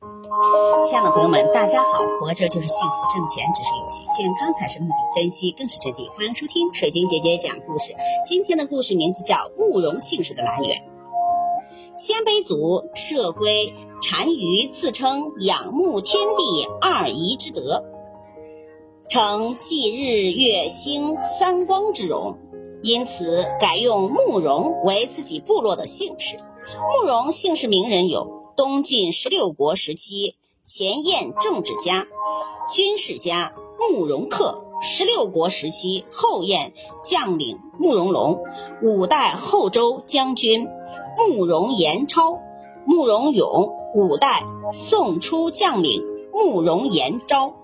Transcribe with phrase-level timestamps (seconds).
[0.00, 1.98] 亲爱的朋友们，大家好！
[2.18, 6.10] 活着就是幸福，挣钱只是游戏，健康才是目的，珍惜更是真谛。
[6.16, 7.94] 欢迎收听水晶姐姐讲故事。
[8.24, 10.70] 今天的故事名字叫《慕容姓氏的来源》。
[11.94, 13.74] 鲜卑族射龟
[14.10, 17.84] 单于自称仰慕天地二仪之德，
[19.06, 22.38] 称祭日月星三光之荣，
[22.82, 26.38] 因此改用慕容为自己部落的姓氏。
[26.88, 28.39] 慕容姓氏名人有。
[28.60, 32.06] 东晋十六国时期，前燕政治家、
[32.70, 38.36] 军事家慕容恪；十六国时期，后燕将领慕容龙；
[38.82, 40.68] 五代后周将军
[41.16, 42.38] 慕容延超、
[42.84, 44.42] 慕容永；五代
[44.74, 47.54] 宋初将领慕容延昭。